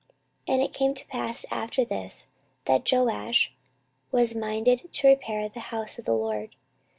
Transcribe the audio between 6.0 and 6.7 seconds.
the LORD.